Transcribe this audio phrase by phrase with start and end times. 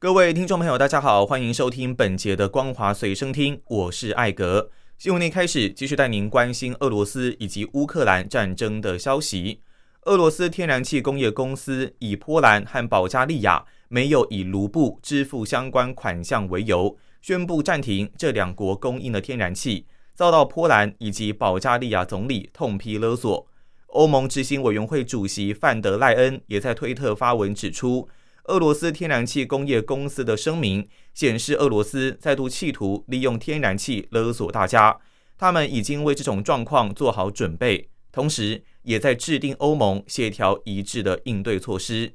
[0.00, 4.70] 各位听众朋友，大家好，欢迎收听本节的《光华随身听》，我是艾格。
[4.96, 9.60] 新闻内开始，继续带您关心俄罗斯以及乌克兰战争的消息。
[10.06, 23.46] 俄罗斯天然气工业公司以波兰和保加利亚没有以卢布支付相关款项为由，宣布暂停这两国供应的天然气，遭到波兰以及保加利亚总理痛批勒索。
[23.88, 28.08] 欧盟执行委员会主席范德赖恩也在推特发文指出。
[28.44, 34.98] 俄罗斯天然气工业公司的声明显示，俄罗斯再度企图利用天然气勒索大家。
[35.36, 42.12] 他们已经为这种状况做好准备，同时也在制定欧盟协调一致的应对措施。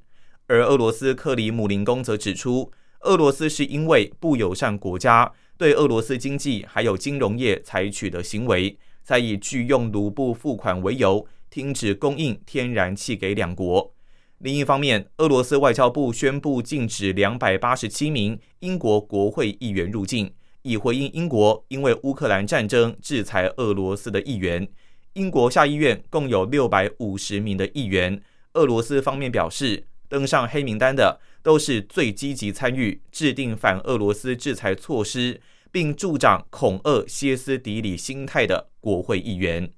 [0.47, 13.94] 而俄罗斯克里姆林宫则指出，俄罗斯是因为不友善国家对俄罗斯经济还有金融业采取的行为，才以拒用卢布付款为由，停止供应天然气给两国。
[14.39, 24.67] 另一方面，俄罗斯外交部宣布禁止两百八十七名英国国会议员入境，以回应英国因为乌克兰战争制裁俄罗斯的议员。
[25.13, 28.21] 英国下议院共有六百五十名的议员。
[28.55, 35.39] 俄罗斯方面表示，登上黑名单的都是最积极参与制定反俄罗斯制裁措施，
[35.71, 39.69] 并助长恐俄歇斯底里心态的国会议员。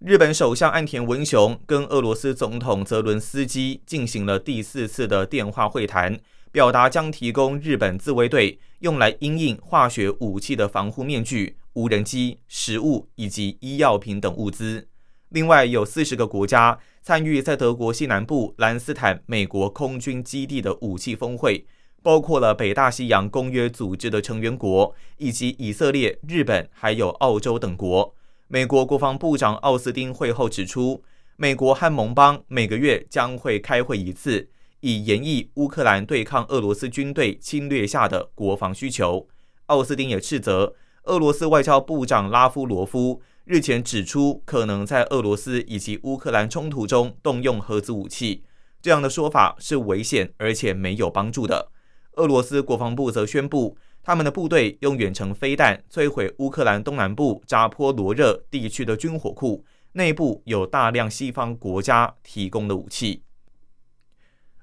[0.00, 6.18] 日本首相岸田文雄跟俄罗斯总统泽伦斯基进行了第四次的电话会谈，
[6.50, 14.88] 表达将提供日本自卫队用来因应化学武器的防护面具、无人机、食物以及医药品等物资。
[15.28, 21.66] 另外，有四十个国家参与在德国西南部兰斯坦美国空军基地的武器峰会，
[22.02, 28.14] 包括了北大西洋公约组织的成员国，以及以色列、日本还有澳洲等国。
[28.52, 31.04] 美国国防部长奥斯汀会后指出，
[31.36, 34.48] 美国和盟邦每个月将会开会一次，
[34.80, 39.28] 以研议乌克兰对抗俄罗斯军队侵略下的国防需求。
[39.66, 40.74] 奥斯汀也斥责
[41.04, 48.42] 俄罗斯外交部长拉夫罗夫日前指出，可能在俄罗斯以及乌克兰冲突中动用核子武器，
[48.82, 51.68] 这样的说法是危险而且没有帮助的。
[52.14, 53.76] 俄罗斯国防部则宣布。
[54.02, 63.22] 他们的部队用远程飞弹摧毁乌克兰东南部扎波罗热地区的军火库，内部有大量西方国家提供的武器。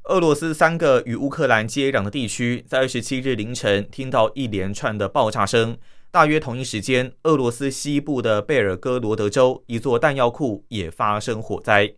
[0.06, 5.78] 俄罗斯三个与乌克兰接壤的地区在二十七日凌晨听到一连串的爆炸声，
[6.10, 11.94] 大约同一时间，俄罗斯西部的贝尔哥罗德州一座弹药库也发生火灾。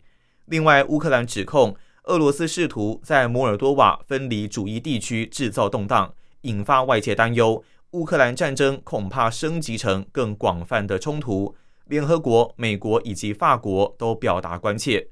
[0.46, 6.12] 另外，乌克兰指控俄罗斯试图在摩尔多瓦分离主义地区制造动荡。
[6.42, 7.62] 引发外界担忧，
[7.92, 11.54] 乌克兰战争恐怕升级成更广泛的冲突。
[11.86, 15.08] 联合国、美国以及法国都表达关切。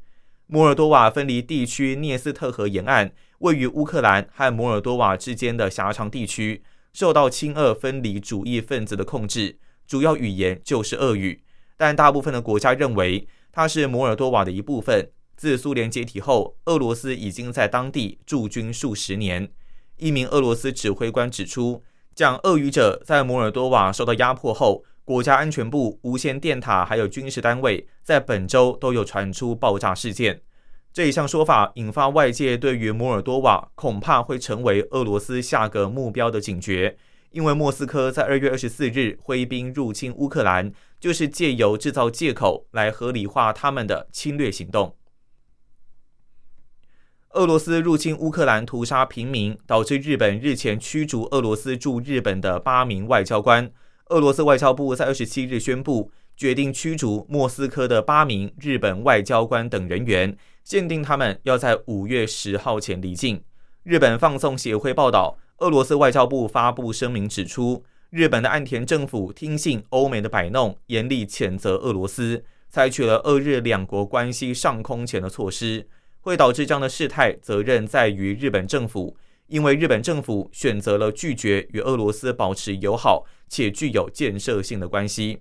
[0.46, 6.62] 摩尔多瓦分离地区涅斯特河沿岸，位于乌克兰和摩尔多瓦之间的狭长地区，
[6.92, 11.42] 受到亲俄分离主义分子的控制，主要语言就是俄语。
[11.76, 15.10] 但大部分的国家认为它是摩尔多瓦的一部分。
[15.36, 19.48] 自苏联解体后，俄罗斯已经在当地驻军数十年。
[19.98, 21.82] 一名俄罗斯指挥官指出，
[22.14, 30.40] 讲俄语者在摩尔多瓦受到压迫后，国家安全部、无线电塔还有军事单位在本周都有传出爆炸事件。
[30.92, 36.96] 这一项说法引发外界对于摩尔多瓦恐怕会成为俄罗斯下个目标的警觉，
[37.30, 44.94] 因为莫斯科在二月二十四日挥兵入侵乌克兰，就是借由制造借口来合理化他们的侵略行动。
[47.38, 53.70] 俄罗斯入侵乌克兰，屠杀平民，导致日本日前驱逐俄罗斯驻日本的八名外交官。
[54.08, 63.40] 俄罗斯外交部在二十七日宣布，决定驱逐莫斯科的八名日本外交官等人员，限定他们要在五月十号前离境。
[63.84, 75.86] 日本放送协会报道，俄罗斯外交部发布声明指出，日本的岸田政府听信欧美的摆弄，严厉谴责俄罗斯，采取了俄日两国关系上空前的措施。
[76.28, 79.16] 会导致这样的事态，责任在于日本政府，
[79.46, 85.40] 因为日本政府选择了拒绝与俄罗斯保持友好且具有建设性的关系。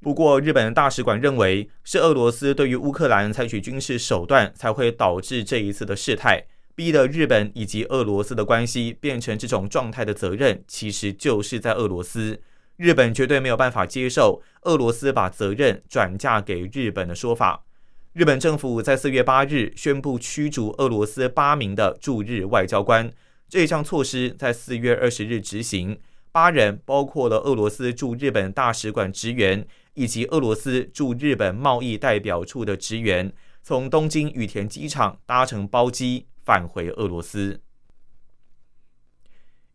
[0.00, 6.46] 不过，日本大使馆认为是俄罗斯对于乌克兰采取军事手段，才会导致这一次的事态。
[6.74, 12.40] 逼得日本以及俄罗斯的关系变成这种状态的责任，其实就是在俄罗斯。
[12.76, 17.64] 日本绝对没有办法接受俄罗斯把责任转嫁给日本的说法。
[18.14, 23.12] 日本政府在四月八日宣布驱逐俄罗斯八名的驻日外交官，
[23.48, 25.98] 这项措施在四月二十日执行。
[26.30, 33.32] 八人包括了俄罗斯驻日本大使馆职员以及俄罗斯驻日本贸易代表处的职员，
[33.64, 37.60] 从东京羽田机场搭乘包机返回俄罗斯。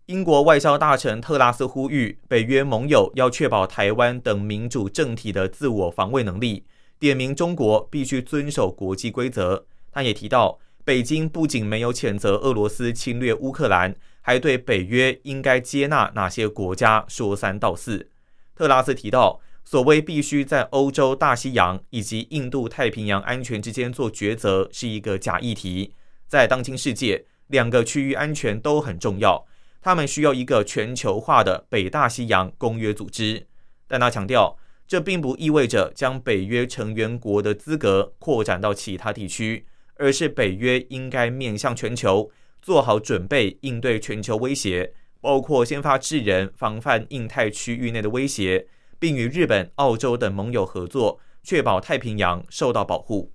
[0.06, 6.63] 英国外交大臣特拉斯呼吁北约盟友要确保台湾等民主政体的自我防卫能力，
[7.00, 9.66] 点名中国必须遵守国际规则。
[9.92, 13.96] 他也提到，北京不仅没有谴责俄罗斯侵略乌克兰。
[14.22, 18.12] 还对北约应该接纳哪些国家说三道四。
[18.54, 25.96] 特拉斯提到，所谓必须在欧洲、大西洋以及印度太平洋安全之间做抉择，是一个假议题。
[26.28, 29.48] 在当今世界，两个区域安全都很重要，
[29.81, 33.48] 他们需要一个全球化的北大西洋公约组织。
[33.88, 34.58] 但他强调，
[34.89, 42.31] 这并不意味着将北约成员国的资格扩展到其他地区，而是北约应该面向全球。
[42.59, 44.91] 做好准备应对全球威胁，
[45.21, 48.65] 包括先发制人防范印太区域内的威胁，
[48.97, 53.31] 并与日本、澳洲等盟友合作，确保太平洋受到保护。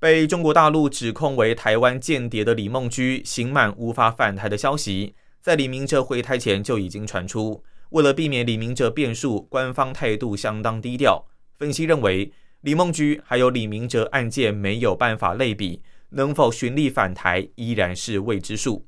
[0.00, 7.62] 被中国大陆指控为台湾间谍的李梦居刑满无法返台的消息，在李明哲回台前就已经传出。
[7.90, 11.26] 为了避免李明哲变数，官方态度相当低调。
[11.56, 15.82] 分析认为，李梦居还有李明哲案件没有办法类比。
[16.10, 18.86] 能否寻利返台依然是未知数。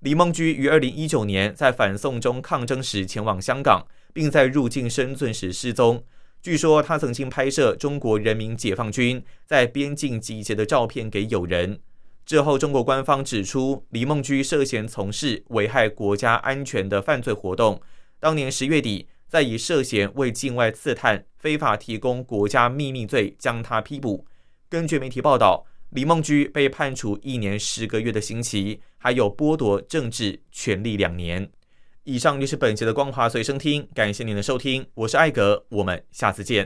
[0.00, 3.84] 李梦居于二零一九年在反送中抗争时前往香港，
[4.14, 6.02] 并在入境深圳时失踪。
[6.40, 11.80] 据说他曾经拍摄中国人民解放军在边境集结的照片给友人。
[12.24, 17.80] 之后，中国官方指出李梦居涉嫌从事危害国家安全的犯罪活动。
[18.18, 24.26] 当年十月底，在以涉嫌为境外刺探、非法提供国家秘密罪将他批捕。
[24.68, 25.66] 根据媒体报道。
[25.90, 31.48] 李梦居被判处一年十个月的刑期，还有剥夺政治权利两年。
[32.02, 36.64] 以上就是本节的光华随身听，感谢您的收听，我是艾格，我们下次见。